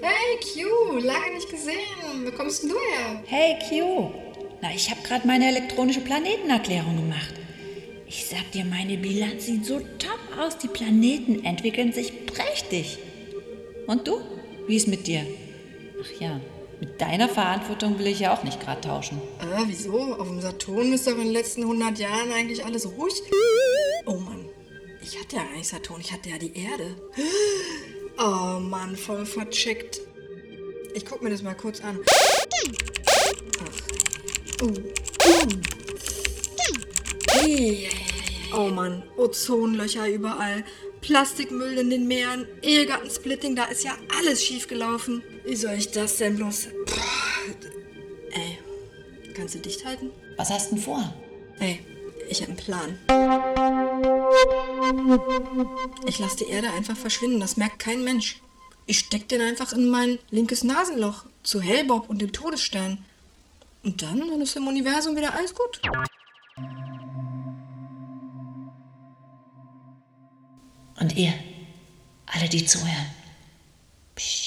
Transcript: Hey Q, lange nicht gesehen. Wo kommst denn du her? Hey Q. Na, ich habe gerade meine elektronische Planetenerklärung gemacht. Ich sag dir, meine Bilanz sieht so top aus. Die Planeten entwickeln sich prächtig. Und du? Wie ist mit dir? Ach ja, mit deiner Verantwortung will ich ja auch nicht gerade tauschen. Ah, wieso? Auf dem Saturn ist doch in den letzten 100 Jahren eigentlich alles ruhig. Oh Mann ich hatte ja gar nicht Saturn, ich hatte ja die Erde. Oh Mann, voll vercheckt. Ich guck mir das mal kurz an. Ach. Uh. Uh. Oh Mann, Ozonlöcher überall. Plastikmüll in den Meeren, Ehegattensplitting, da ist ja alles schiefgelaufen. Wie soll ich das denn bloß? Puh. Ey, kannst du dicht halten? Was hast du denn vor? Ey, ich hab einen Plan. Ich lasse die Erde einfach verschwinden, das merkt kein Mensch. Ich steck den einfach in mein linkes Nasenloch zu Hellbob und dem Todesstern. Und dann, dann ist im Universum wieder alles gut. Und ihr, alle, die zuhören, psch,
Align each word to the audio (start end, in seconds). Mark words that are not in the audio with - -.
Hey 0.00 0.38
Q, 0.42 0.98
lange 0.98 1.34
nicht 1.34 1.50
gesehen. 1.50 2.24
Wo 2.24 2.30
kommst 2.30 2.62
denn 2.62 2.70
du 2.70 2.76
her? 2.76 3.22
Hey 3.26 3.58
Q. 3.68 4.10
Na, 4.60 4.74
ich 4.74 4.90
habe 4.90 5.00
gerade 5.02 5.26
meine 5.26 5.48
elektronische 5.48 6.00
Planetenerklärung 6.00 6.96
gemacht. 6.96 7.34
Ich 8.06 8.26
sag 8.26 8.50
dir, 8.52 8.64
meine 8.64 8.98
Bilanz 8.98 9.46
sieht 9.46 9.64
so 9.64 9.80
top 9.98 10.20
aus. 10.38 10.58
Die 10.58 10.68
Planeten 10.68 11.44
entwickeln 11.44 11.92
sich 11.92 12.26
prächtig. 12.26 12.98
Und 13.86 14.06
du? 14.06 14.20
Wie 14.66 14.76
ist 14.76 14.88
mit 14.88 15.06
dir? 15.06 15.26
Ach 16.00 16.20
ja, 16.20 16.40
mit 16.80 17.00
deiner 17.00 17.28
Verantwortung 17.28 17.98
will 17.98 18.08
ich 18.08 18.20
ja 18.20 18.34
auch 18.34 18.42
nicht 18.42 18.60
gerade 18.60 18.82
tauschen. 18.82 19.20
Ah, 19.38 19.64
wieso? 19.66 20.14
Auf 20.14 20.28
dem 20.28 20.40
Saturn 20.40 20.92
ist 20.92 21.06
doch 21.06 21.12
in 21.12 21.24
den 21.24 21.32
letzten 21.32 21.62
100 21.62 21.98
Jahren 21.98 22.30
eigentlich 22.32 22.64
alles 22.64 22.86
ruhig. 22.86 23.14
Oh 24.04 24.16
Mann 24.16 24.45
ich 25.06 25.18
hatte 25.20 25.36
ja 25.36 25.44
gar 25.44 25.52
nicht 25.52 25.68
Saturn, 25.68 26.00
ich 26.00 26.12
hatte 26.12 26.30
ja 26.30 26.38
die 26.38 26.56
Erde. 26.56 26.96
Oh 28.18 28.58
Mann, 28.58 28.96
voll 28.96 29.24
vercheckt. 29.24 30.00
Ich 30.94 31.06
guck 31.06 31.22
mir 31.22 31.30
das 31.30 31.42
mal 31.42 31.54
kurz 31.54 31.80
an. 31.80 32.00
Ach. 33.60 34.62
Uh. 34.62 34.66
Uh. 34.66 35.48
Oh 38.54 38.68
Mann, 38.68 39.04
Ozonlöcher 39.16 40.08
überall. 40.08 40.64
Plastikmüll 41.02 41.78
in 41.78 41.90
den 41.90 42.08
Meeren, 42.08 42.48
Ehegattensplitting, 42.62 43.54
da 43.54 43.66
ist 43.66 43.84
ja 43.84 43.96
alles 44.18 44.44
schiefgelaufen. 44.44 45.22
Wie 45.44 45.54
soll 45.54 45.74
ich 45.74 45.92
das 45.92 46.16
denn 46.16 46.36
bloß? 46.36 46.68
Puh. 46.86 47.00
Ey, 48.32 48.58
kannst 49.34 49.54
du 49.54 49.60
dicht 49.60 49.84
halten? 49.84 50.10
Was 50.36 50.50
hast 50.50 50.72
du 50.72 50.74
denn 50.74 50.84
vor? 50.84 51.14
Ey, 51.60 51.78
ich 52.28 52.42
hab 52.42 52.48
einen 52.48 52.56
Plan. 52.56 52.98
Ich 56.06 56.18
lasse 56.18 56.36
die 56.38 56.48
Erde 56.48 56.70
einfach 56.70 56.96
verschwinden, 56.96 57.40
das 57.40 57.56
merkt 57.56 57.78
kein 57.78 58.04
Mensch. 58.04 58.40
Ich 58.86 59.00
steck 59.00 59.28
den 59.28 59.40
einfach 59.40 59.72
in 59.72 59.88
mein 59.90 60.18
linkes 60.30 60.62
Nasenloch 60.62 61.24
zu 61.42 61.60
Hellbob 61.60 62.08
und 62.08 62.20
dem 62.20 62.32
Todesstern. 62.32 63.04
Und 63.82 64.02
dann, 64.02 64.20
dann 64.20 64.40
ist 64.40 64.56
im 64.56 64.66
Universum 64.66 65.16
wieder 65.16 65.34
alles 65.34 65.54
gut. 65.54 65.80
Und 70.98 71.16
ihr, 71.16 71.34
alle, 72.26 72.48
die 72.48 72.64
zuhören, 72.64 73.14
psch, 74.14 74.45